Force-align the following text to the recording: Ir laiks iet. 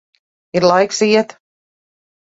Ir 0.57 0.63
laiks 0.69 0.99
iet. 1.09 1.29